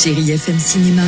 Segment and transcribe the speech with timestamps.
[0.00, 1.02] Chérie FM Cinéma.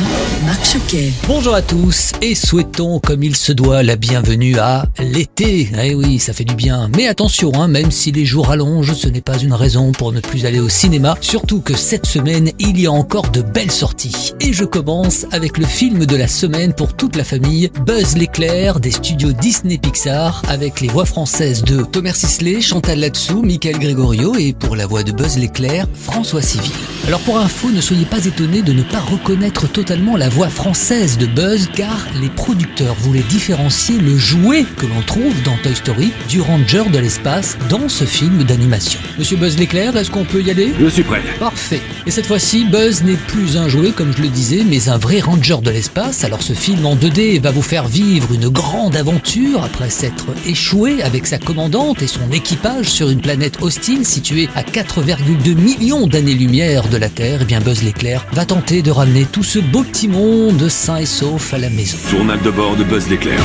[0.45, 1.13] Marc Choquet.
[1.25, 5.71] Bonjour à tous et souhaitons comme il se doit la bienvenue à l'été.
[5.81, 6.89] Eh oui, ça fait du bien.
[6.97, 10.19] Mais attention, hein, même si les jours allongent, ce n'est pas une raison pour ne
[10.19, 11.15] plus aller au cinéma.
[11.21, 14.33] Surtout que cette semaine, il y a encore de belles sorties.
[14.41, 18.81] Et je commence avec le film de la semaine pour toute la famille, Buzz l'éclair
[18.81, 24.35] des studios Disney Pixar, avec les voix françaises de Thomas Sisley, Chantal Latsou, Michael Gregorio
[24.35, 26.73] et pour la voix de Buzz l'éclair, François Civil.
[27.07, 31.17] Alors pour info, ne soyez pas étonnés de ne pas reconnaître totalement la voix française
[31.17, 36.11] de Buzz car les producteurs voulaient différencier le jouet que l'on trouve dans Toy Story
[36.29, 38.99] du ranger de l'espace dans ce film d'animation.
[39.17, 40.73] Monsieur Buzz l'éclair, est-ce qu'on peut y aller?
[40.79, 41.21] Je suis prêt.
[41.39, 41.81] Parfait.
[42.05, 45.19] Et cette fois-ci, Buzz n'est plus un jouet comme je le disais, mais un vrai
[45.19, 46.23] ranger de l'espace.
[46.23, 51.01] Alors ce film en 2D va vous faire vivre une grande aventure après s'être échoué
[51.01, 56.83] avec sa commandante et son équipage sur une planète hostile située à 4,2 millions d'années-lumière
[56.91, 57.41] de la Terre.
[57.41, 61.07] Et bien Buzz l'éclair va tenter de ramener tout ce beau petit monde sain et
[61.07, 61.97] sauf à la maison.
[62.09, 63.39] Journal de bord de Buzz l'éclair.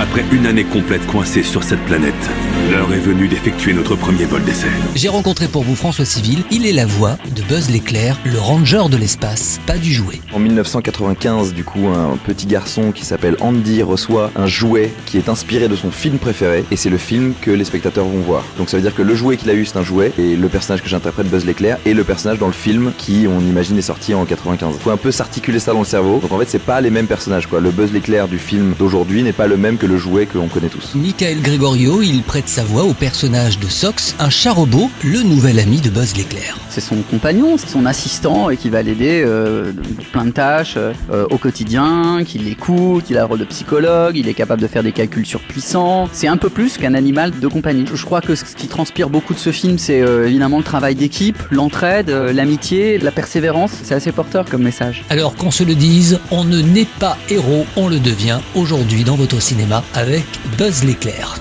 [0.00, 2.14] Après une année complète coincée sur cette planète,
[2.70, 4.68] l'heure est venue d'effectuer notre premier vol d'essai.
[4.94, 8.88] J'ai rencontré pour vous François Civil, il est la voix de Buzz l'éclair, le ranger
[8.90, 10.20] de l'espace, pas du jouet.
[10.32, 15.28] En 1995, du coup, un petit garçon qui s'appelle Andy reçoit un jouet qui est
[15.28, 18.44] inspiré de son film préféré, et c'est le film que les spectateurs vont voir.
[18.56, 20.48] Donc ça veut dire que le jouet qu'il a eu, c'est un jouet, et le
[20.48, 23.82] personnage que j'interprète, Buzz l'éclair, est le personnage dans le film qui, on imagine, est
[23.82, 24.76] sorti en 95.
[24.80, 26.18] Faut un peu s'articuler ça dans le cerveau.
[26.18, 27.60] Donc en fait, c'est pas les mêmes personnages, quoi.
[27.60, 30.46] Le Buzz l'éclair du film d'aujourd'hui n'est pas le même que le jouet que l'on
[30.46, 30.94] connaît tous.
[30.94, 35.58] Michael Gregorio, il prête sa voix au personnage de Sox, un chat robot, le nouvel
[35.58, 36.56] ami de Buzz l'éclair.
[36.70, 40.76] C'est son compagnon, c'est son assistant et qui va l'aider euh, de plein de tâches
[40.76, 44.68] euh, au quotidien, qui l'écoute, il a le rôle de psychologue, il est capable de
[44.68, 46.08] faire des calculs surpuissants.
[46.12, 47.84] C'est un peu plus qu'un animal de compagnie.
[47.92, 50.94] Je crois que ce qui transpire beaucoup de ce film, c'est euh, évidemment le travail
[50.94, 53.72] d'équipe, l'entraide, euh, l'amitié, la persévérance.
[53.82, 55.02] C'est assez porteur comme message.
[55.10, 59.16] Alors qu'on se le dise, on ne naît pas héros, on le devient aujourd'hui dans
[59.16, 60.24] votre cinéma avec
[60.58, 61.36] Buzz l'éclair.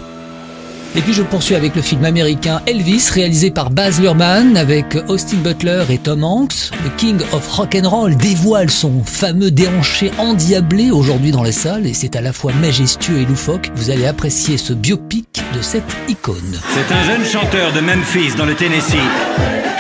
[0.94, 5.38] Et puis je poursuis avec le film américain Elvis, réalisé par Baz Luhrmann avec Austin
[5.38, 6.72] Butler et Tom Hanks.
[6.84, 12.18] Le King of Rock'n'Roll dévoile son fameux déhanché endiablé aujourd'hui dans les salles et c'est
[12.18, 13.72] à la fois majestueux et loufoque.
[13.76, 16.60] Vous allez apprécier ce biopic de cette icône.
[16.74, 18.98] C'est un jeune chanteur de Memphis dans le Tennessee.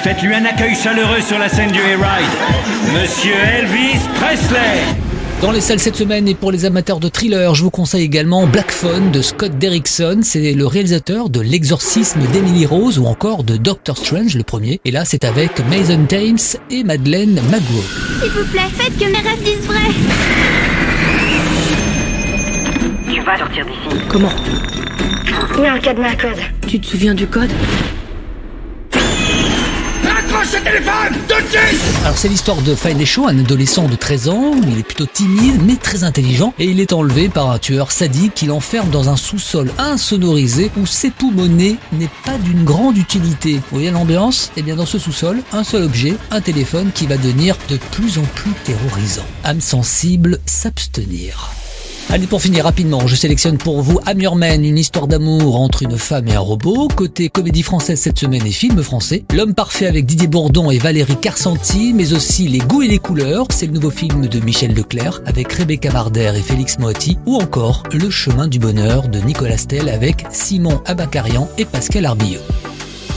[0.03, 2.31] Faites-lui un accueil chaleureux sur la scène du Hayride.
[2.93, 5.10] Monsieur Elvis Presley.
[5.41, 8.45] Dans les salles cette semaine et pour les amateurs de thriller, je vous conseille également
[8.45, 10.19] Black Phone de Scott Derrickson.
[10.21, 14.79] C'est le réalisateur de L'exorcisme d'Emily Rose ou encore de Doctor Strange, le premier.
[14.85, 17.83] Et là, c'est avec Mason Thames et Madeleine McGraw.
[18.21, 19.79] S'il vous plaît, faites que mes rêves disent vrai.
[23.11, 23.99] Tu vas sortir d'ici.
[24.09, 24.31] Comment?
[25.57, 26.39] Il y a un cadenas à code.
[26.67, 27.49] Tu te souviens du code?
[30.63, 32.05] Téléphone de.
[32.05, 35.75] Alors c'est l'histoire de Shaw, un adolescent de 13 ans, il est plutôt timide mais
[35.75, 39.71] très intelligent et il est enlevé par un tueur sadique qui l'enferme dans un sous-sol
[39.77, 43.55] insonorisé où s'époumoner n'est pas d'une grande utilité.
[43.55, 44.51] Vous voyez l'ambiance?
[44.55, 48.17] Eh bien dans ce sous-sol, un seul objet, un téléphone qui va devenir de plus
[48.17, 49.25] en plus terrorisant.
[49.43, 51.60] Âme sensible, s'abstenir.
[52.13, 56.27] Allez, pour finir rapidement, je sélectionne pour vous Amurmen, une histoire d'amour entre une femme
[56.27, 56.89] et un robot.
[56.93, 61.15] Côté comédie française cette semaine et film français, L'homme parfait avec Didier Bourdon et Valérie
[61.15, 65.21] Carcenti, mais aussi Les goûts et les couleurs, c'est le nouveau film de Michel Leclerc
[65.25, 69.87] avec Rebecca Marder et Félix Moati, ou encore Le chemin du bonheur de Nicolas Stel
[69.87, 72.41] avec Simon Abacarian et Pascal Arbilleux.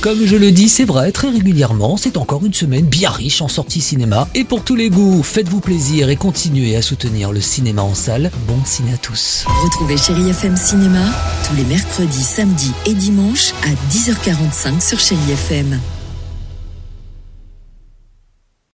[0.04, 3.48] Comme je le dis, c'est vrai, très régulièrement, c'est encore une semaine bien riche en
[3.48, 4.28] sorties cinéma.
[4.34, 8.30] Et pour tous les goûts, faites-vous plaisir et continuez à soutenir le cinéma en salle.
[8.46, 9.46] Bon ciné à tous.
[9.64, 11.06] Retrouvez Chérie FM Cinéma
[11.48, 15.80] tous les mercredis, samedis et dimanches à 10h45 sur Chérie FM.